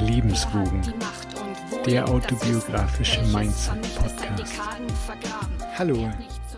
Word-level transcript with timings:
Lebenswogen, 0.00 0.82
der 1.84 2.08
autobiografische 2.08 3.20
Mindset-Podcast. 3.22 4.60
Hallo, 5.76 6.08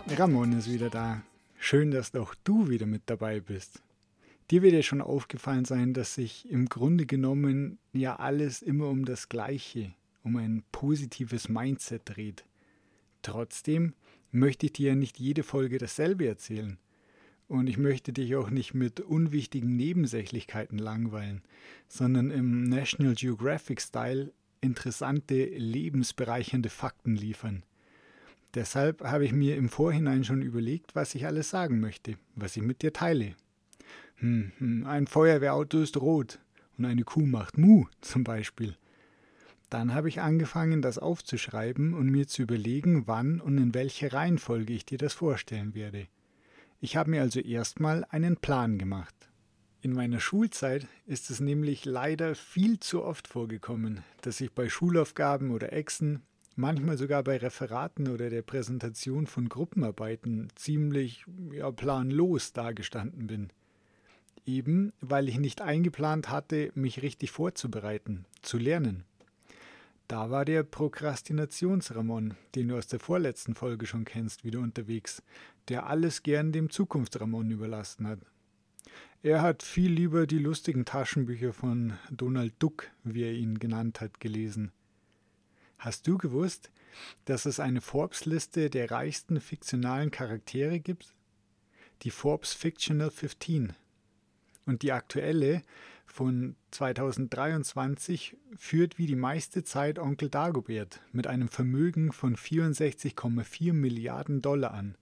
Ramon 0.07 0.53
ist 0.53 0.71
wieder 0.71 0.91
da. 0.91 1.23
Schön, 1.57 1.89
dass 1.89 2.13
auch 2.13 2.35
du 2.43 2.69
wieder 2.69 2.85
mit 2.85 3.01
dabei 3.07 3.39
bist. 3.39 3.81
Dir 4.51 4.61
wird 4.61 4.73
ja 4.73 4.83
schon 4.83 5.01
aufgefallen 5.01 5.65
sein, 5.65 5.93
dass 5.95 6.13
sich 6.13 6.47
im 6.47 6.67
Grunde 6.67 7.07
genommen 7.07 7.79
ja 7.91 8.17
alles 8.17 8.61
immer 8.61 8.89
um 8.89 9.05
das 9.05 9.27
Gleiche, 9.27 9.93
um 10.23 10.35
ein 10.35 10.63
positives 10.71 11.49
Mindset 11.49 12.03
dreht. 12.05 12.45
Trotzdem 13.23 13.95
möchte 14.31 14.67
ich 14.67 14.73
dir 14.73 14.89
ja 14.89 14.95
nicht 14.95 15.19
jede 15.19 15.41
Folge 15.41 15.79
dasselbe 15.79 16.27
erzählen. 16.27 16.77
Und 17.51 17.67
ich 17.67 17.77
möchte 17.77 18.13
dich 18.13 18.33
auch 18.37 18.49
nicht 18.49 18.73
mit 18.73 19.01
unwichtigen 19.01 19.75
Nebensächlichkeiten 19.75 20.77
langweilen, 20.77 21.41
sondern 21.89 22.31
im 22.31 22.63
National 22.63 23.13
Geographic-Style 23.13 24.31
interessante, 24.61 25.43
lebensbereichernde 25.57 26.69
Fakten 26.69 27.17
liefern. 27.17 27.63
Deshalb 28.53 29.03
habe 29.03 29.25
ich 29.25 29.33
mir 29.33 29.57
im 29.57 29.67
Vorhinein 29.67 30.23
schon 30.23 30.41
überlegt, 30.41 30.95
was 30.95 31.13
ich 31.13 31.25
alles 31.25 31.49
sagen 31.49 31.81
möchte, 31.81 32.15
was 32.35 32.55
ich 32.55 32.63
mit 32.63 32.83
dir 32.83 32.93
teile. 32.93 33.35
Hm, 34.15 34.53
hm, 34.57 34.87
ein 34.87 35.07
Feuerwehrauto 35.07 35.81
ist 35.81 35.97
rot 35.97 36.39
und 36.77 36.85
eine 36.85 37.03
Kuh 37.03 37.25
macht 37.25 37.57
Mu 37.57 37.83
zum 37.99 38.23
Beispiel. 38.23 38.77
Dann 39.69 39.93
habe 39.93 40.07
ich 40.07 40.21
angefangen, 40.21 40.81
das 40.81 40.97
aufzuschreiben 40.97 41.95
und 41.95 42.09
mir 42.09 42.29
zu 42.29 42.43
überlegen, 42.43 43.07
wann 43.07 43.41
und 43.41 43.57
in 43.57 43.73
welcher 43.73 44.13
Reihenfolge 44.13 44.71
ich 44.71 44.85
dir 44.85 44.97
das 44.97 45.11
vorstellen 45.11 45.75
werde. 45.75 46.07
Ich 46.83 46.95
habe 46.95 47.11
mir 47.11 47.21
also 47.21 47.39
erstmal 47.39 48.05
einen 48.09 48.37
Plan 48.37 48.79
gemacht. 48.79 49.13
In 49.81 49.93
meiner 49.93 50.19
Schulzeit 50.19 50.87
ist 51.05 51.29
es 51.29 51.39
nämlich 51.39 51.85
leider 51.85 52.33
viel 52.33 52.79
zu 52.79 53.03
oft 53.03 53.27
vorgekommen, 53.27 54.03
dass 54.21 54.41
ich 54.41 54.51
bei 54.51 54.67
Schulaufgaben 54.67 55.51
oder 55.51 55.73
Exen, 55.73 56.23
manchmal 56.55 56.97
sogar 56.97 57.23
bei 57.23 57.37
Referaten 57.37 58.07
oder 58.07 58.31
der 58.31 58.41
Präsentation 58.41 59.27
von 59.27 59.47
Gruppenarbeiten 59.47 60.47
ziemlich 60.55 61.23
ja, 61.53 61.69
planlos 61.69 62.51
dagestanden 62.51 63.27
bin. 63.27 63.49
Eben 64.47 64.91
weil 65.01 65.29
ich 65.29 65.37
nicht 65.37 65.61
eingeplant 65.61 66.29
hatte, 66.29 66.71
mich 66.73 67.03
richtig 67.03 67.29
vorzubereiten, 67.29 68.25
zu 68.41 68.57
lernen. 68.57 69.03
Da 70.11 70.29
war 70.29 70.43
der 70.43 70.63
Prokrastinationsramon, 70.63 72.33
den 72.53 72.67
du 72.67 72.77
aus 72.77 72.87
der 72.87 72.99
vorletzten 72.99 73.55
Folge 73.55 73.85
schon 73.85 74.03
kennst, 74.03 74.43
wieder 74.43 74.59
unterwegs, 74.59 75.23
der 75.69 75.85
alles 75.87 76.21
gern 76.21 76.51
dem 76.51 76.69
Zukunftsramon 76.69 77.49
überlassen 77.49 78.05
hat. 78.05 78.19
Er 79.23 79.41
hat 79.41 79.63
viel 79.63 79.89
lieber 79.89 80.27
die 80.27 80.39
lustigen 80.39 80.83
Taschenbücher 80.83 81.53
von 81.53 81.93
Donald 82.09 82.55
Duck, 82.59 82.91
wie 83.05 83.23
er 83.23 83.31
ihn 83.31 83.57
genannt 83.57 84.01
hat, 84.01 84.19
gelesen. 84.19 84.73
Hast 85.77 86.05
du 86.07 86.17
gewusst, 86.17 86.71
dass 87.23 87.45
es 87.45 87.61
eine 87.61 87.79
Forbes-Liste 87.79 88.69
der 88.69 88.91
reichsten 88.91 89.39
fiktionalen 89.39 90.11
Charaktere 90.11 90.81
gibt? 90.81 91.15
Die 92.01 92.11
Forbes 92.11 92.53
Fictional 92.53 93.11
15. 93.11 93.71
Und 94.65 94.81
die 94.81 94.91
aktuelle 94.91 95.61
von 96.11 96.55
2023 96.71 98.35
führt 98.57 98.97
wie 98.97 99.05
die 99.05 99.15
meiste 99.15 99.63
Zeit 99.63 99.97
Onkel 99.97 100.29
Dagobert 100.29 101.01
mit 101.11 101.27
einem 101.27 101.47
Vermögen 101.47 102.11
von 102.11 102.35
64,4 102.35 103.73
Milliarden 103.73 104.41
Dollar 104.41 104.73
an, 104.73 104.95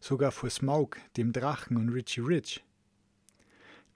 sogar 0.00 0.32
vor 0.32 0.50
Smaug, 0.50 0.96
dem 1.16 1.32
Drachen 1.32 1.76
und 1.76 1.90
Richie 1.90 2.20
Rich. 2.20 2.64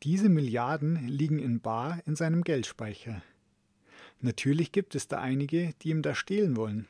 Diese 0.02 0.28
Milliarden 0.28 1.08
liegen 1.08 1.38
in 1.38 1.60
Bar 1.60 2.00
in 2.06 2.16
seinem 2.16 2.44
Geldspeicher. 2.44 3.22
Natürlich 4.20 4.72
gibt 4.72 4.94
es 4.94 5.08
da 5.08 5.20
einige, 5.20 5.72
die 5.82 5.90
ihm 5.90 6.02
da 6.02 6.14
stehlen 6.14 6.56
wollen. 6.56 6.86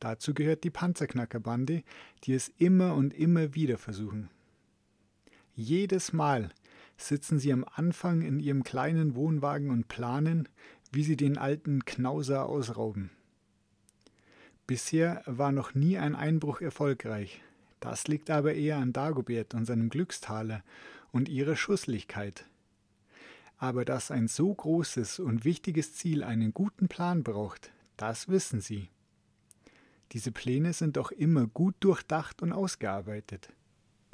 Dazu 0.00 0.34
gehört 0.34 0.64
die 0.64 0.70
Panzerknackerbande, 0.70 1.82
die 2.24 2.32
es 2.32 2.52
immer 2.58 2.94
und 2.94 3.14
immer 3.14 3.54
wieder 3.54 3.78
versuchen. 3.78 4.30
Jedes 5.54 6.12
Mal, 6.12 6.50
sitzen 6.98 7.38
sie 7.38 7.52
am 7.52 7.64
Anfang 7.64 8.22
in 8.22 8.40
ihrem 8.40 8.64
kleinen 8.64 9.14
Wohnwagen 9.14 9.70
und 9.70 9.88
planen, 9.88 10.48
wie 10.92 11.04
sie 11.04 11.16
den 11.16 11.38
alten 11.38 11.84
Knauser 11.84 12.46
ausrauben. 12.46 13.10
Bisher 14.66 15.22
war 15.24 15.52
noch 15.52 15.74
nie 15.74 15.96
ein 15.96 16.14
Einbruch 16.14 16.60
erfolgreich. 16.60 17.40
Das 17.80 18.08
liegt 18.08 18.28
aber 18.28 18.54
eher 18.54 18.76
an 18.76 18.92
Dagobert 18.92 19.54
und 19.54 19.64
seinem 19.64 19.88
Glückstaler 19.88 20.62
und 21.12 21.28
ihrer 21.28 21.56
Schusslichkeit. 21.56 22.44
Aber 23.56 23.84
dass 23.84 24.10
ein 24.10 24.28
so 24.28 24.52
großes 24.52 25.20
und 25.20 25.44
wichtiges 25.44 25.94
Ziel 25.94 26.22
einen 26.22 26.52
guten 26.52 26.88
Plan 26.88 27.22
braucht, 27.22 27.72
das 27.96 28.28
wissen 28.28 28.60
sie. 28.60 28.90
Diese 30.12 30.32
Pläne 30.32 30.72
sind 30.72 30.98
auch 30.98 31.10
immer 31.10 31.46
gut 31.46 31.74
durchdacht 31.80 32.42
und 32.42 32.52
ausgearbeitet. 32.52 33.52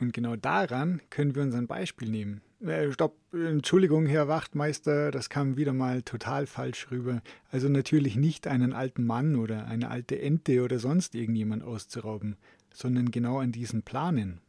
Und 0.01 0.13
genau 0.13 0.37
daran 0.37 1.01
können 1.11 1.35
wir 1.35 1.43
uns 1.43 1.55
ein 1.55 1.67
Beispiel 1.67 2.11
nehmen. 2.11 2.41
Äh, 2.65 2.93
stopp, 2.93 3.19
Entschuldigung, 3.35 4.07
Herr 4.07 4.27
Wachtmeister, 4.27 5.11
das 5.11 5.29
kam 5.29 5.59
wieder 5.59 5.75
mal 5.75 6.03
total 6.03 6.47
falsch 6.47 6.91
rüber. 6.91 7.21
Also 7.51 7.69
natürlich 7.69 8.17
nicht 8.17 8.47
einen 8.47 8.73
alten 8.73 9.05
Mann 9.05 9.37
oder 9.37 9.67
eine 9.67 9.91
alte 9.91 10.19
Ente 10.21 10.63
oder 10.63 10.79
sonst 10.79 11.15
irgendjemand 11.15 11.63
auszurauben, 11.63 12.37
sondern 12.73 13.11
genau 13.11 13.39
an 13.39 13.53
diesen 13.53 13.83
Planen. 13.83 14.41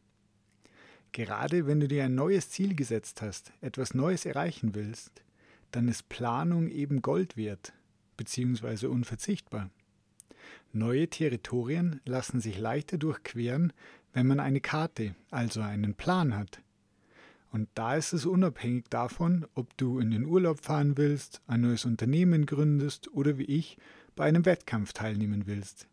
Gerade 1.11 1.67
wenn 1.67 1.81
du 1.81 1.89
dir 1.89 2.05
ein 2.05 2.15
neues 2.15 2.49
Ziel 2.49 2.75
gesetzt 2.75 3.21
hast, 3.21 3.51
etwas 3.59 3.93
Neues 3.93 4.25
erreichen 4.25 4.75
willst, 4.75 5.23
dann 5.71 5.89
ist 5.89 6.07
Planung 6.07 6.69
eben 6.69 7.01
Gold 7.01 7.35
wert, 7.35 7.73
beziehungsweise 8.15 8.89
unverzichtbar. 8.89 9.69
Neue 10.71 11.09
Territorien 11.09 11.99
lassen 12.05 12.39
sich 12.39 12.57
leichter 12.57 12.97
durchqueren, 12.97 13.73
wenn 14.13 14.27
man 14.27 14.39
eine 14.39 14.61
Karte, 14.61 15.15
also 15.31 15.59
einen 15.59 15.95
Plan 15.95 16.37
hat. 16.37 16.61
Und 17.55 17.69
da 17.73 17.95
ist 17.95 18.11
es 18.11 18.25
unabhängig 18.25 18.89
davon, 18.89 19.45
ob 19.53 19.77
du 19.77 19.99
in 19.99 20.11
den 20.11 20.25
Urlaub 20.25 20.59
fahren 20.59 20.97
willst, 20.97 21.41
ein 21.47 21.61
neues 21.61 21.85
Unternehmen 21.85 22.45
gründest 22.45 23.13
oder 23.13 23.37
wie 23.37 23.45
ich 23.45 23.77
bei 24.17 24.25
einem 24.25 24.45
Wettkampf 24.45 24.91
teilnehmen 24.91 25.43
willst. 25.45 25.87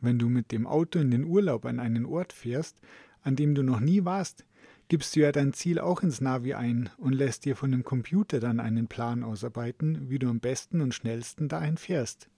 Wenn 0.00 0.20
du 0.20 0.28
mit 0.28 0.52
dem 0.52 0.64
Auto 0.64 1.00
in 1.00 1.10
den 1.10 1.24
Urlaub 1.24 1.64
an 1.64 1.80
einen 1.80 2.06
Ort 2.06 2.32
fährst, 2.32 2.80
an 3.22 3.34
dem 3.34 3.56
du 3.56 3.64
noch 3.64 3.80
nie 3.80 4.04
warst, 4.04 4.44
gibst 4.86 5.16
du 5.16 5.20
ja 5.22 5.32
dein 5.32 5.52
Ziel 5.52 5.80
auch 5.80 6.04
ins 6.04 6.20
Navi 6.20 6.54
ein 6.54 6.88
und 6.98 7.14
lässt 7.14 7.46
dir 7.46 7.56
von 7.56 7.72
dem 7.72 7.82
Computer 7.82 8.38
dann 8.38 8.60
einen 8.60 8.86
Plan 8.86 9.24
ausarbeiten, 9.24 10.08
wie 10.08 10.20
du 10.20 10.28
am 10.28 10.38
besten 10.38 10.80
und 10.80 10.94
schnellsten 10.94 11.48
dahin 11.48 11.78
fährst. 11.78 12.28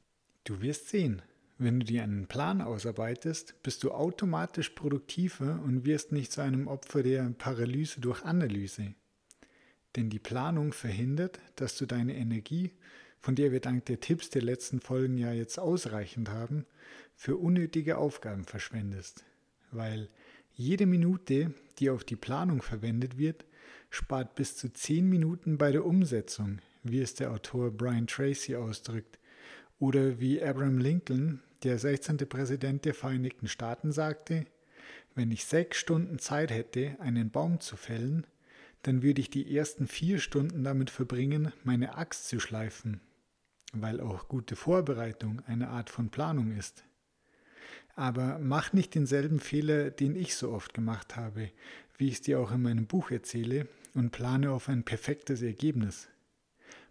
Du 0.45 0.63
wirst 0.63 0.89
sehen, 0.89 1.21
wenn 1.59 1.81
du 1.81 1.87
dir 1.87 2.05
einen 2.05 2.29
Plan 2.29 2.61
ausarbeitest, 2.61 3.63
bist 3.65 3.83
du 3.83 3.91
automatisch 3.91 4.71
produktiver 4.71 5.61
und 5.65 5.85
wirst 5.85 6.13
nicht 6.13 6.31
zu 6.31 6.41
einem 6.41 6.69
Opfer 6.69 7.03
der 7.03 7.25
Paralyse 7.37 8.01
durch 8.01 8.23
Analyse. 8.23 8.95
Denn 9.97 10.09
die 10.09 10.21
Planung 10.21 10.73
verhindert, 10.73 11.41
dass 11.57 11.77
du 11.77 11.87
deine 11.87 12.17
Energie, 12.17 12.71
von 13.19 13.35
der 13.35 13.51
wir 13.51 13.59
dank 13.59 13.87
der 13.87 13.99
Tipps 13.99 14.31
der 14.31 14.43
letzten 14.43 14.81
Folgen 14.81 15.19
ja 15.19 15.33
jetzt 15.33 15.59
ausreichend 15.59 16.31
haben, 16.31 16.65
für 17.17 17.37
unnötige 17.37 17.99
Aufgaben 17.99 18.45
verschwendest. 18.45 19.25
Weil 19.73 20.09
jede 20.55 20.87
Minute, 20.87 21.53
die 21.81 21.91
auf 21.91 22.05
die 22.05 22.17
Planung 22.17 22.63
verwendet 22.63 23.19
wird, 23.19 23.45
spart 23.91 24.37
bis 24.37 24.57
zu 24.57 24.73
10 24.73 25.09
Minuten 25.09 25.59
bei 25.59 25.73
der 25.73 25.85
Umsetzung, 25.85 26.61
wie 26.85 27.01
es 27.01 27.15
der 27.15 27.33
Autor 27.33 27.73
Brian 27.73 28.07
Tracy 28.07 28.55
ausdrückt, 28.55 29.19
oder 29.81 30.21
wie 30.21 30.43
Abraham 30.43 30.79
Lincoln 30.79 31.41
der 31.63 31.79
16. 31.79 32.19
Präsident 32.29 32.85
der 32.85 32.95
Vereinigten 32.95 33.49
Staaten 33.49 33.93
sagte, 33.93 34.47
wenn 35.15 35.31
ich 35.31 35.45
sechs 35.45 35.79
Stunden 35.79 36.19
Zeit 36.19 36.51
hätte, 36.51 36.97
einen 37.01 37.31
Baum 37.31 37.61
zu 37.61 37.77
fällen, 37.77 38.27
dann 38.83 39.03
würde 39.03 39.21
ich 39.21 39.31
die 39.31 39.57
ersten 39.57 39.89
vier 39.89 40.21
Stunden 40.21 40.63
damit 40.63 40.91
verbringen, 40.91 41.53
meine 41.65 41.97
Axt 41.97 42.29
zu 42.29 42.39
schleifen, 42.39 43.01
weil 43.73 44.01
auch 44.01 44.29
gute 44.29 44.55
Vorbereitung 44.55 45.43
eine 45.47 45.69
Art 45.69 45.91
von 45.91 46.11
Planung 46.11 46.57
ist. 46.57 46.85
Aber 47.97 48.39
mach 48.39 48.73
nicht 48.73 48.95
denselben 48.95 49.41
Fehler, 49.41 49.91
den 49.91 50.15
ich 50.15 50.37
so 50.37 50.53
oft 50.53 50.73
gemacht 50.73 51.17
habe, 51.17 51.51
wie 51.97 52.07
ich 52.07 52.15
es 52.15 52.23
dir 52.23 52.39
auch 52.39 52.53
in 52.53 52.63
meinem 52.63 52.87
Buch 52.87 53.11
erzähle, 53.11 53.67
und 53.95 54.13
plane 54.13 54.53
auf 54.53 54.69
ein 54.69 54.85
perfektes 54.85 55.43
Ergebnis. 55.43 56.09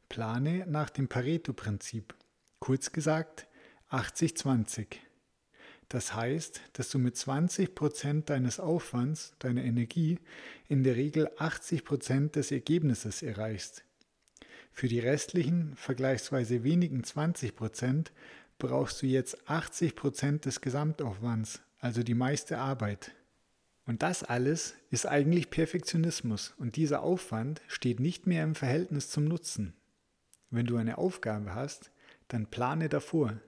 Plane 0.10 0.66
nach 0.68 0.90
dem 0.90 1.08
Pareto-Prinzip. 1.08 2.14
Kurz 2.60 2.92
gesagt, 2.92 3.47
80-20. 3.89 4.88
Das 5.89 6.13
heißt, 6.13 6.62
dass 6.74 6.89
du 6.89 7.00
mit 7.00 7.16
20 7.16 7.74
Prozent 7.74 8.30
deines 8.30 8.60
Aufwands, 8.60 9.34
deiner 9.39 9.63
Energie, 9.63 10.19
in 10.68 10.84
der 10.84 10.95
Regel 10.95 11.30
80 11.38 11.86
Prozent 11.86 12.36
des 12.36 12.51
Ergebnisses 12.51 13.24
erreichst. 13.24 13.84
Für 14.74 14.88
die 14.88 15.00
restlichen, 15.00 15.75
vergleichsweise 15.75 16.63
wenigen 16.63 17.04
20 17.04 17.56
Prozent 17.56 18.12
brauchst 18.60 19.01
du 19.01 19.07
jetzt 19.07 19.50
80 19.50 19.95
Prozent 19.95 20.45
des 20.45 20.62
Gesamtaufwands, 20.62 21.62
also 21.80 22.04
die 22.04 22.13
meiste 22.13 22.57
Arbeit. 22.57 23.12
Und 23.86 24.04
das 24.04 24.24
alles 24.24 24.75
ist 24.90 25.06
eigentlich 25.06 25.50
Perfektionismus 25.50 26.54
und 26.57 26.75
dieser 26.75 27.01
Aufwand 27.04 27.62
steht 27.68 28.01
nicht 28.01 28.28
mehr 28.28 28.44
im 28.44 28.54
Verhältnis 28.54 29.10
zum 29.10 29.25
Nutzen. 29.25 29.74
Wenn 30.50 30.66
du 30.66 30.75
eine 30.75 30.98
Aufgabe 30.98 31.56
hast, 31.56 31.92
dann 32.28 32.48
plane 32.48 32.90
davor. 32.90 33.40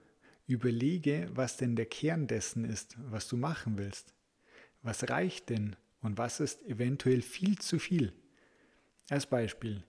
Überlege, 0.50 1.30
was 1.32 1.56
denn 1.56 1.76
der 1.76 1.86
Kern 1.86 2.26
dessen 2.26 2.64
ist, 2.64 2.96
was 3.10 3.28
du 3.28 3.36
machen 3.36 3.78
willst. 3.78 4.14
Was 4.82 5.08
reicht 5.08 5.50
denn 5.50 5.76
und 6.02 6.18
was 6.18 6.40
ist 6.40 6.62
eventuell 6.66 7.22
viel 7.22 7.58
zu 7.58 7.78
viel? 7.78 8.12
Als 9.08 9.26
Beispiel, 9.26 9.84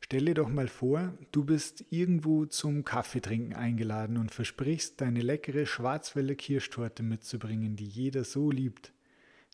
stelle 0.00 0.34
doch 0.34 0.48
mal 0.48 0.68
vor, 0.68 1.16
du 1.32 1.44
bist 1.44 1.84
irgendwo 1.90 2.44
zum 2.46 2.84
Kaffeetrinken 2.84 3.54
eingeladen 3.54 4.16
und 4.16 4.30
versprichst, 4.30 5.00
deine 5.00 5.20
leckere 5.20 5.66
Schwarzwälder 5.66 6.34
Kirschtorte 6.34 7.02
mitzubringen, 7.02 7.76
die 7.76 7.86
jeder 7.86 8.24
so 8.24 8.50
liebt. 8.50 8.92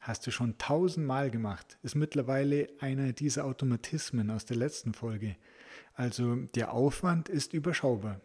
Hast 0.01 0.27
du 0.27 0.31
schon 0.31 0.59
tausendmal 0.59 1.31
gemacht, 1.31 1.79
ist 1.83 1.95
mittlerweile 1.95 2.69
einer 2.81 3.13
dieser 3.13 3.45
Automatismen 3.45 4.31
aus 4.31 4.47
der 4.47 4.57
letzten 4.57 4.95
Folge. 4.95 5.37
Also 5.95 6.37
der 6.55 6.73
Aufwand 6.73 7.29
ist 7.29 7.53
überschaubar. 7.53 8.21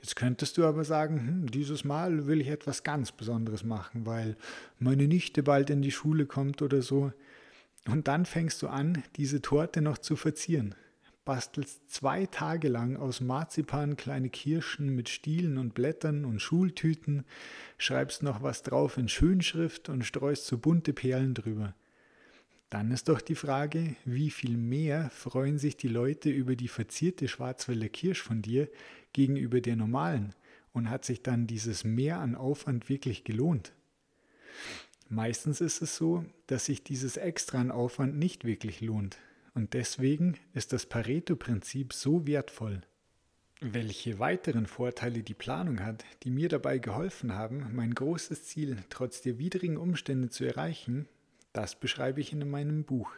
Jetzt 0.00 0.16
könntest 0.16 0.56
du 0.58 0.64
aber 0.64 0.84
sagen, 0.84 1.20
hm, 1.20 1.50
dieses 1.50 1.84
Mal 1.84 2.26
will 2.26 2.40
ich 2.40 2.48
etwas 2.48 2.82
ganz 2.82 3.12
Besonderes 3.12 3.64
machen, 3.64 4.06
weil 4.06 4.36
meine 4.78 5.06
Nichte 5.06 5.42
bald 5.42 5.70
in 5.70 5.82
die 5.82 5.90
Schule 5.90 6.26
kommt 6.26 6.62
oder 6.62 6.82
so. 6.82 7.12
Und 7.86 8.08
dann 8.08 8.26
fängst 8.26 8.62
du 8.62 8.68
an, 8.68 9.02
diese 9.16 9.40
Torte 9.42 9.80
noch 9.80 9.98
zu 9.98 10.16
verzieren. 10.16 10.74
Bastelst 11.24 11.90
zwei 11.90 12.26
Tage 12.26 12.68
lang 12.68 12.96
aus 12.96 13.20
Marzipan 13.20 13.96
kleine 13.96 14.30
Kirschen 14.30 14.94
mit 14.94 15.08
Stielen 15.08 15.58
und 15.58 15.74
Blättern 15.74 16.24
und 16.24 16.40
Schultüten, 16.40 17.24
schreibst 17.78 18.22
noch 18.22 18.42
was 18.42 18.62
drauf 18.62 18.96
in 18.96 19.08
Schönschrift 19.08 19.88
und 19.88 20.04
streust 20.04 20.46
so 20.46 20.58
bunte 20.58 20.92
Perlen 20.92 21.34
drüber. 21.34 21.74
Dann 22.70 22.92
ist 22.92 23.08
doch 23.08 23.20
die 23.20 23.34
Frage, 23.34 23.96
wie 24.04 24.30
viel 24.30 24.56
mehr 24.56 25.10
freuen 25.10 25.58
sich 25.58 25.76
die 25.76 25.88
Leute 25.88 26.30
über 26.30 26.54
die 26.54 26.68
verzierte 26.68 27.26
Schwarzwälder 27.26 27.88
Kirsch 27.88 28.22
von 28.22 28.42
dir 28.42 28.68
gegenüber 29.12 29.60
der 29.60 29.74
normalen 29.74 30.34
und 30.72 30.88
hat 30.88 31.04
sich 31.04 31.22
dann 31.22 31.48
dieses 31.48 31.82
Mehr 31.82 32.20
an 32.20 32.36
Aufwand 32.36 32.88
wirklich 32.88 33.24
gelohnt? 33.24 33.72
Meistens 35.08 35.60
ist 35.60 35.82
es 35.82 35.96
so, 35.96 36.24
dass 36.46 36.66
sich 36.66 36.84
dieses 36.84 37.16
Extra 37.16 37.58
an 37.58 37.72
Aufwand 37.72 38.16
nicht 38.16 38.44
wirklich 38.44 38.80
lohnt 38.80 39.18
und 39.54 39.74
deswegen 39.74 40.36
ist 40.54 40.72
das 40.72 40.86
Pareto-Prinzip 40.86 41.92
so 41.92 42.28
wertvoll. 42.28 42.82
Welche 43.60 44.20
weiteren 44.20 44.66
Vorteile 44.66 45.24
die 45.24 45.34
Planung 45.34 45.80
hat, 45.80 46.04
die 46.22 46.30
mir 46.30 46.48
dabei 46.48 46.78
geholfen 46.78 47.34
haben, 47.34 47.66
mein 47.74 47.92
großes 47.92 48.44
Ziel 48.44 48.78
trotz 48.88 49.22
der 49.22 49.38
widrigen 49.38 49.76
Umstände 49.76 50.30
zu 50.30 50.44
erreichen, 50.44 51.08
das 51.52 51.78
beschreibe 51.78 52.20
ich 52.20 52.32
in 52.32 52.48
meinem 52.48 52.84
Buch, 52.84 53.10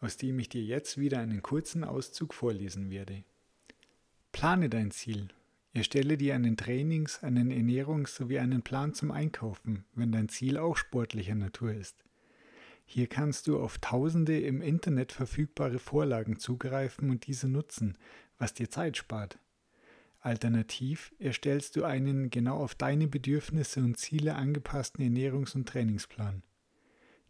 aus 0.00 0.16
dem 0.16 0.38
ich 0.38 0.48
dir 0.48 0.62
jetzt 0.62 0.98
wieder 0.98 1.20
einen 1.20 1.42
kurzen 1.42 1.84
Auszug 1.84 2.34
vorlesen 2.34 2.90
werde. 2.90 3.24
Plane 4.32 4.68
dein 4.68 4.90
Ziel. 4.90 5.28
Erstelle 5.72 6.16
dir 6.16 6.34
einen 6.34 6.56
Trainings-, 6.56 7.22
einen 7.22 7.50
Ernährungs- 7.50 8.16
sowie 8.16 8.38
einen 8.38 8.62
Plan 8.62 8.94
zum 8.94 9.10
Einkaufen, 9.10 9.84
wenn 9.94 10.12
dein 10.12 10.28
Ziel 10.28 10.58
auch 10.58 10.76
sportlicher 10.76 11.34
Natur 11.34 11.72
ist. 11.72 12.04
Hier 12.86 13.06
kannst 13.06 13.46
du 13.46 13.58
auf 13.58 13.78
tausende 13.78 14.38
im 14.38 14.60
Internet 14.60 15.12
verfügbare 15.12 15.78
Vorlagen 15.78 16.38
zugreifen 16.38 17.10
und 17.10 17.26
diese 17.26 17.48
nutzen, 17.48 17.96
was 18.38 18.54
dir 18.54 18.70
Zeit 18.70 18.96
spart. 18.96 19.38
Alternativ 20.20 21.14
erstellst 21.18 21.76
du 21.76 21.84
einen 21.84 22.30
genau 22.30 22.56
auf 22.56 22.74
deine 22.74 23.08
Bedürfnisse 23.08 23.80
und 23.80 23.98
Ziele 23.98 24.34
angepassten 24.36 25.04
Ernährungs- 25.04 25.54
und 25.54 25.68
Trainingsplan. 25.68 26.42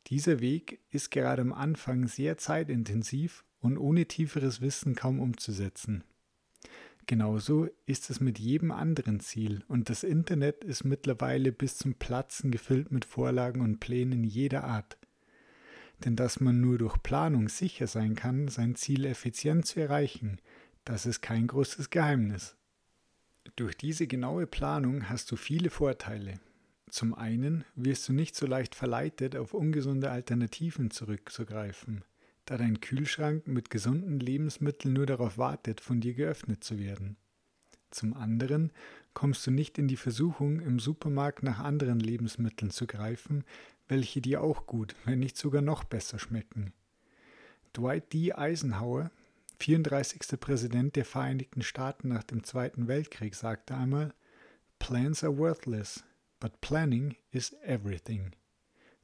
Dieser 0.08 0.40
Weg 0.40 0.80
ist 0.90 1.10
gerade 1.10 1.42
am 1.42 1.52
Anfang 1.52 2.06
sehr 2.08 2.36
zeitintensiv 2.36 3.44
und 3.60 3.78
ohne 3.78 4.06
tieferes 4.06 4.60
Wissen 4.60 4.94
kaum 4.94 5.18
umzusetzen. 5.18 6.04
Genauso 7.06 7.68
ist 7.86 8.08
es 8.10 8.20
mit 8.20 8.38
jedem 8.38 8.70
anderen 8.70 9.20
Ziel 9.20 9.62
und 9.68 9.90
das 9.90 10.04
Internet 10.04 10.64
ist 10.64 10.84
mittlerweile 10.84 11.52
bis 11.52 11.76
zum 11.76 11.94
Platzen 11.94 12.50
gefüllt 12.50 12.92
mit 12.92 13.04
Vorlagen 13.04 13.60
und 13.60 13.78
Plänen 13.78 14.24
jeder 14.24 14.64
Art. 14.64 14.98
Denn 16.04 16.16
dass 16.16 16.40
man 16.40 16.60
nur 16.60 16.78
durch 16.78 17.02
Planung 17.02 17.48
sicher 17.48 17.86
sein 17.86 18.14
kann, 18.14 18.48
sein 18.48 18.74
Ziel 18.74 19.04
effizient 19.04 19.66
zu 19.66 19.80
erreichen, 19.80 20.40
das 20.84 21.06
ist 21.06 21.20
kein 21.20 21.46
großes 21.46 21.90
Geheimnis. 21.90 22.56
Durch 23.56 23.76
diese 23.76 24.06
genaue 24.06 24.46
Planung 24.46 25.08
hast 25.08 25.30
du 25.30 25.36
viele 25.36 25.70
Vorteile. 25.70 26.40
Zum 26.94 27.12
einen 27.12 27.64
wirst 27.74 28.08
du 28.08 28.12
nicht 28.12 28.36
so 28.36 28.46
leicht 28.46 28.76
verleitet, 28.76 29.34
auf 29.34 29.52
ungesunde 29.52 30.12
Alternativen 30.12 30.92
zurückzugreifen, 30.92 32.04
da 32.44 32.56
dein 32.56 32.80
Kühlschrank 32.80 33.48
mit 33.48 33.68
gesunden 33.68 34.20
Lebensmitteln 34.20 34.94
nur 34.94 35.04
darauf 35.04 35.36
wartet, 35.36 35.80
von 35.80 36.00
dir 36.00 36.14
geöffnet 36.14 36.62
zu 36.62 36.78
werden. 36.78 37.16
Zum 37.90 38.14
anderen 38.14 38.70
kommst 39.12 39.44
du 39.44 39.50
nicht 39.50 39.76
in 39.76 39.88
die 39.88 39.96
Versuchung, 39.96 40.60
im 40.60 40.78
Supermarkt 40.78 41.42
nach 41.42 41.58
anderen 41.58 41.98
Lebensmitteln 41.98 42.70
zu 42.70 42.86
greifen, 42.86 43.42
welche 43.88 44.20
dir 44.20 44.40
auch 44.40 44.66
gut, 44.66 44.94
wenn 45.04 45.18
nicht 45.18 45.36
sogar 45.36 45.62
noch 45.62 45.82
besser 45.82 46.20
schmecken. 46.20 46.72
Dwight 47.76 48.12
D. 48.12 48.34
Eisenhower, 48.34 49.10
34. 49.58 50.38
Präsident 50.38 50.94
der 50.94 51.04
Vereinigten 51.04 51.62
Staaten 51.62 52.06
nach 52.06 52.22
dem 52.22 52.44
Zweiten 52.44 52.86
Weltkrieg, 52.86 53.34
sagte 53.34 53.74
einmal, 53.74 54.14
Plans 54.78 55.24
are 55.24 55.36
worthless, 55.36 56.04
But 56.44 56.60
planning 56.60 57.16
is 57.30 57.56
everything. 57.62 58.32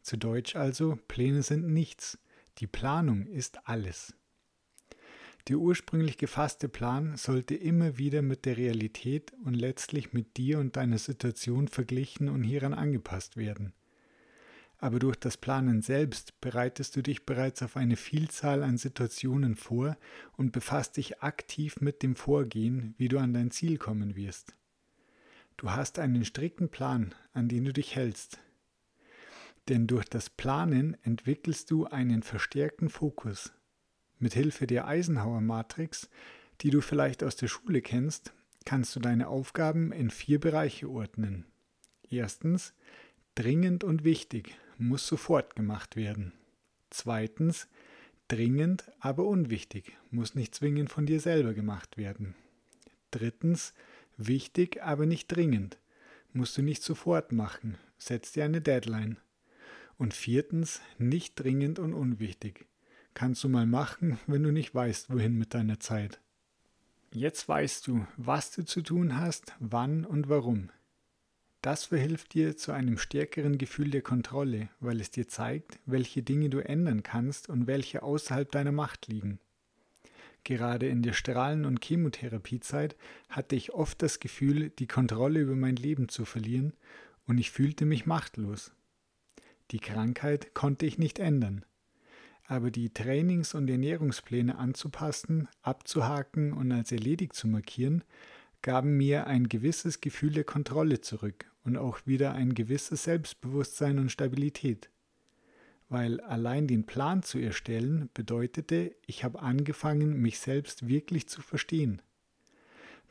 Zu 0.03 0.19
Deutsch 0.19 0.57
also, 0.57 0.99
Pläne 1.09 1.43
sind 1.43 1.73
nichts, 1.73 2.19
die 2.59 2.67
Planung 2.67 3.25
ist 3.25 3.67
alles. 3.67 4.13
Der 5.49 5.57
ursprünglich 5.57 6.19
gefasste 6.19 6.69
Plan 6.69 7.17
sollte 7.17 7.55
immer 7.55 7.97
wieder 7.97 8.21
mit 8.21 8.45
der 8.45 8.59
Realität 8.59 9.33
und 9.43 9.55
letztlich 9.55 10.13
mit 10.13 10.37
dir 10.37 10.59
und 10.59 10.77
deiner 10.77 10.99
Situation 10.99 11.69
verglichen 11.69 12.29
und 12.29 12.43
hieran 12.43 12.75
angepasst 12.75 13.39
werden. 13.39 13.73
Aber 14.77 14.99
durch 14.99 15.17
das 15.17 15.39
Planen 15.39 15.81
selbst 15.81 16.43
bereitest 16.43 16.95
du 16.95 17.03
dich 17.03 17.25
bereits 17.25 17.63
auf 17.63 17.75
eine 17.75 17.97
Vielzahl 17.97 18.63
an 18.63 18.77
Situationen 18.77 19.57
vor 19.57 19.97
und 20.37 20.53
befasst 20.53 20.99
dich 20.99 21.23
aktiv 21.23 21.81
mit 21.81 22.03
dem 22.03 22.17
Vorgehen, 22.17 22.95
wie 22.99 23.09
du 23.09 23.17
an 23.17 23.33
dein 23.33 23.51
Ziel 23.51 23.79
kommen 23.79 24.15
wirst. 24.15 24.55
Du 25.61 25.71
hast 25.71 25.99
einen 25.99 26.25
strikten 26.25 26.71
Plan, 26.71 27.15
an 27.35 27.47
den 27.47 27.67
du 27.67 27.75
dich 27.75 27.95
hältst. 27.95 28.39
Denn 29.69 29.87
durch 29.87 30.07
das 30.07 30.31
Planen 30.31 30.97
entwickelst 31.05 31.71
du 31.71 31.85
einen 31.85 32.23
verstärkten 32.23 32.89
Fokus. 32.89 33.53
Mit 34.19 34.33
Hilfe 34.33 34.67
der 34.67 34.87
Eisenhower 34.87 35.43
Matrix, 35.43 36.09
die 36.63 36.71
du 36.71 36.81
vielleicht 36.81 37.23
aus 37.23 37.37
der 37.37 37.49
Schule 37.49 37.83
kennst, 37.83 38.33
kannst 38.65 38.97
du 38.97 39.01
deine 39.01 39.29
Aufgaben 39.29 39.93
in 39.93 40.09
vier 40.09 40.41
Bereiche 40.41 40.89
ordnen. 40.89 41.45
Erstens, 42.09 42.73
dringend 43.35 43.85
und 43.85 44.03
wichtig, 44.03 44.57
muss 44.79 45.07
sofort 45.07 45.57
gemacht 45.57 45.95
werden. 45.95 46.33
Zweitens, 46.89 47.69
dringend, 48.29 48.91
aber 48.99 49.27
unwichtig, 49.27 49.95
muss 50.11 50.35
nicht 50.35 50.55
zwingend 50.55 50.91
von 50.91 51.05
dir 51.05 51.21
selber 51.21 51.53
gemacht 51.53 51.99
werden. 51.99 52.35
Drittens, 53.11 53.75
Wichtig, 54.23 54.83
aber 54.83 55.07
nicht 55.07 55.29
dringend. 55.29 55.79
Musst 56.35 56.59
du 56.59 56.61
nicht 56.61 56.83
sofort 56.83 57.33
machen. 57.33 57.79
Setz 57.97 58.33
dir 58.33 58.45
eine 58.45 58.61
Deadline. 58.61 59.17
Und 59.97 60.13
viertens, 60.13 60.83
nicht 60.99 61.41
dringend 61.41 61.79
und 61.79 61.95
unwichtig. 61.95 62.67
Kannst 63.15 63.43
du 63.45 63.49
mal 63.49 63.65
machen, 63.65 64.19
wenn 64.27 64.43
du 64.43 64.53
nicht 64.53 64.75
weißt, 64.75 65.09
wohin 65.11 65.39
mit 65.39 65.55
deiner 65.55 65.81
Zeit. 65.81 66.21
Jetzt 67.13 67.49
weißt 67.49 67.87
du, 67.87 68.07
was 68.19 68.51
du 68.51 68.63
zu 68.63 68.83
tun 68.83 69.17
hast, 69.17 69.55
wann 69.59 70.05
und 70.05 70.29
warum. 70.29 70.69
Das 71.63 71.87
verhilft 71.87 72.35
dir 72.35 72.59
zu 72.59 72.73
einem 72.73 72.99
stärkeren 72.99 73.57
Gefühl 73.57 73.91
der 73.91 74.03
Kontrolle, 74.03 74.69
weil 74.81 75.01
es 75.01 75.11
dir 75.11 75.29
zeigt, 75.29 75.79
welche 75.87 76.23
Dinge 76.23 76.51
du 76.51 76.59
ändern 76.59 77.03
kannst 77.03 77.49
und 77.49 77.67
welche 77.67 78.03
außerhalb 78.03 78.53
deiner 78.53 78.73
Macht 78.73 79.07
liegen. 79.07 79.41
Gerade 80.45 80.89
in 80.89 81.03
der 81.03 81.13
Strahlen- 81.13 81.65
und 81.65 81.85
Chemotherapiezeit 81.85 82.97
hatte 83.29 83.57
ich 83.57 83.73
oft 83.73 84.03
das 84.03 84.21
Gefühl, 84.21 84.71
die 84.71 84.87
Kontrolle 84.87 85.41
über 85.41 85.57
mein 85.57 85.77
Leben 85.77 86.09
zu 86.09 86.25
verlieren 86.25 86.73
und 87.27 87.39
ich 87.39 87.51
fühlte 87.51 87.85
mich 87.85 88.07
machtlos. 88.07 88.73
Die 89.71 89.79
Krankheit 89.79 90.55
konnte 90.55 90.87
ich 90.87 90.99
nicht 90.99 91.19
ändern. 91.19 91.65
Aber 92.45 92.71
die 92.73 92.93
Trainings- 92.93 93.55
und 93.55 93.71
Ernährungspläne 93.71 94.59
anzupassen, 94.59 95.49
abzuhaken 95.63 96.53
und 96.53 96.73
als 96.73 96.91
erledigt 96.91 97.35
zu 97.35 97.47
markieren, 97.47 98.03
gaben 98.63 98.97
mir 98.97 99.27
ein 99.27 99.49
gewisses 99.49 100.01
Gefühl 100.01 100.33
der 100.33 100.45
Kontrolle 100.45 101.01
zurück 101.01 101.51
und 101.65 101.77
auch 101.77 102.07
wieder 102.07 102.35
ein 102.35 102.55
gewisses 102.55 103.05
Selbstbewusstsein 103.05 103.99
und 103.99 104.11
Stabilität 104.11 104.91
weil 105.91 106.21
allein 106.21 106.69
den 106.69 106.87
Plan 106.87 107.23
zu 107.23 107.39
erstellen 107.39 108.09
bedeutete, 108.15 108.95
ich 109.07 109.25
habe 109.25 109.43
angefangen, 109.43 110.23
mich 110.23 110.39
selbst 110.39 110.89
wirklich 110.89 111.29
zu 111.29 111.43
verstehen. 111.43 112.01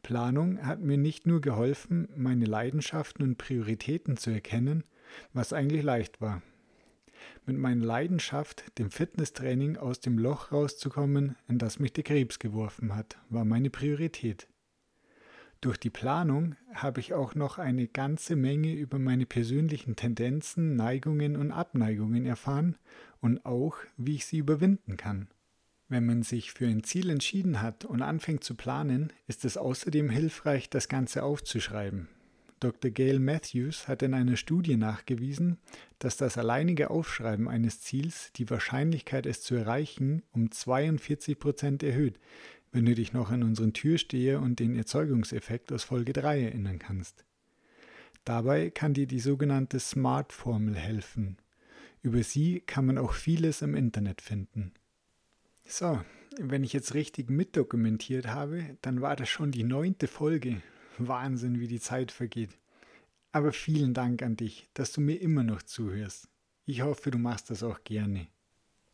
Planung 0.02 0.66
hat 0.66 0.80
mir 0.80 0.98
nicht 0.98 1.28
nur 1.28 1.42
geholfen, 1.42 2.08
meine 2.16 2.46
Leidenschaften 2.46 3.22
und 3.22 3.38
Prioritäten 3.38 4.16
zu 4.16 4.32
erkennen, 4.32 4.86
was 5.34 5.52
eigentlich 5.52 5.84
leicht 5.84 6.22
war. 6.22 6.42
Mit 7.46 7.58
meiner 7.58 7.86
Leidenschaft, 7.86 8.78
dem 8.80 8.92
Fitnesstraining 8.92 9.76
aus 9.76 10.00
dem 10.00 10.18
Loch 10.18 10.54
rauszukommen, 10.54 11.36
in 11.50 11.58
das 11.58 11.80
mich 11.80 11.92
der 11.92 12.06
Krebs 12.06 12.40
geworfen 12.40 12.96
hat, 12.96 13.18
war 13.30 13.44
meine 13.44 13.70
Priorität. 13.70 14.48
Durch 15.62 15.78
die 15.78 15.90
Planung 15.90 16.56
habe 16.74 17.02
ich 17.02 17.14
auch 17.14 17.36
noch 17.36 17.58
eine 17.58 17.88
ganze 17.88 18.38
Menge 18.38 18.72
über 18.72 18.98
meine 18.98 19.26
persönlichen 19.26 19.98
Tendenzen, 19.98 20.78
Neigungen 20.78 21.36
und 21.36 21.52
Abneigungen 21.52 22.26
erfahren 22.26 22.78
und 23.20 23.46
auch, 23.46 23.76
wie 23.98 24.16
ich 24.16 24.26
sie 24.26 24.38
überwinden 24.38 24.96
kann. 24.96 25.28
Wenn 25.90 26.06
man 26.06 26.24
sich 26.24 26.54
für 26.54 26.68
ein 26.68 26.84
Ziel 26.84 27.10
entschieden 27.10 27.62
hat 27.62 27.84
und 27.84 28.02
anfängt 28.02 28.44
zu 28.44 28.56
planen, 28.56 29.12
ist 29.28 29.44
es 29.44 29.58
außerdem 29.58 30.10
hilfreich, 30.10 30.70
das 30.70 30.88
Ganze 30.88 31.24
aufzuschreiben. 31.24 32.08
Dr. 32.60 32.92
Gail 32.92 33.20
Matthews 33.20 33.88
hat 33.88 34.04
in 34.04 34.14
einer 34.14 34.36
Studie 34.36 34.76
nachgewiesen, 34.76 35.58
dass 35.98 36.18
das 36.18 36.38
alleinige 36.38 36.90
Aufschreiben 36.90 37.48
eines 37.48 37.80
Ziels 37.82 38.32
die 38.36 38.50
Wahrscheinlichkeit, 38.50 39.26
es 39.26 39.42
zu 39.42 39.56
erreichen, 39.56 40.24
um 40.32 40.52
42 40.52 41.40
Prozent 41.40 41.84
erhöht, 41.84 42.20
wenn 42.72 42.86
du 42.86 42.96
dich 42.96 43.14
noch 43.14 43.32
an 43.32 43.44
unseren 43.44 43.74
Türsteher 43.74 44.42
und 44.42 44.60
den 44.60 44.76
Erzeugungseffekt 44.76 45.72
aus 45.72 45.84
Folge 45.84 46.14
3 46.14 46.44
erinnern 46.44 46.80
kannst. 46.80 47.26
Dabei 48.26 48.70
kann 48.70 48.94
dir 48.94 49.08
die 49.08 49.20
sogenannte 49.20 49.80
SMART-Formel 49.80 50.76
helfen. 50.76 51.38
Über 52.02 52.24
sie 52.24 52.62
kann 52.62 52.86
man 52.86 52.98
auch 52.98 53.14
vieles 53.14 53.62
im 53.62 53.76
Internet 53.76 54.22
finden. 54.22 54.74
So, 55.66 56.02
wenn 56.40 56.64
ich 56.64 56.74
jetzt 56.74 56.94
richtig 56.94 57.30
mitdokumentiert 57.30 58.28
habe, 58.28 58.78
dann 58.82 59.02
war 59.02 59.16
das 59.16 59.30
schon 59.30 59.52
die 59.52 59.64
neunte 59.64 60.08
Folge. 60.08 60.62
Wahnsinn, 60.98 61.60
wie 61.60 61.68
die 61.68 61.80
Zeit 61.80 62.12
vergeht. 62.12 62.58
Aber 63.32 63.52
vielen 63.52 63.94
Dank 63.94 64.24
an 64.24 64.36
dich, 64.36 64.70
dass 64.74 64.92
du 64.92 65.02
mir 65.02 65.22
immer 65.22 65.44
noch 65.44 65.62
zuhörst. 65.62 66.30
Ich 66.66 66.82
hoffe, 66.82 67.12
du 67.12 67.18
machst 67.18 67.50
das 67.50 67.64
auch 67.64 67.84
gerne. 67.84 68.28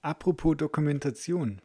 Apropos 0.01 0.57
Dokumentation. 0.57 1.61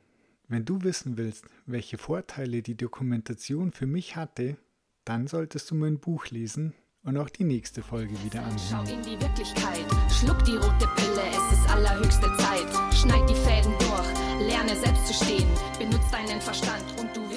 Wenn 0.50 0.64
du 0.64 0.82
wissen 0.82 1.16
willst, 1.16 1.44
welche 1.66 1.96
Vorteile 1.96 2.60
die 2.60 2.76
Dokumentation 2.76 3.70
für 3.70 3.86
mich 3.86 4.16
hatte, 4.16 4.56
dann 5.04 5.28
solltest 5.28 5.70
du 5.70 5.76
mein 5.76 6.00
Buch 6.00 6.26
lesen 6.26 6.74
und 7.04 7.16
auch 7.18 7.28
die 7.28 7.44
nächste 7.44 7.84
Folge 7.84 8.20
wieder 8.24 8.42
anschauen. 8.42 8.84
Schau 8.84 8.92
in 8.92 9.00
die 9.00 9.20
Wirklichkeit, 9.20 9.86
schluck 10.10 10.42
die 10.42 10.56
rote 10.56 10.88
Pille, 10.96 11.22
es 11.30 11.56
ist 11.56 11.70
allerhöchste 11.70 12.26
Zeit. 12.36 12.66
Schneid 12.92 13.30
die 13.30 13.36
Fäden 13.36 13.72
durch, 13.78 14.48
lerne 14.48 14.74
selbst 14.74 15.06
zu 15.06 15.24
stehen, 15.24 15.46
benutzt 15.78 16.12
deinen 16.12 16.40
Verstand 16.40 16.84
und 16.98 17.16
du 17.16 17.29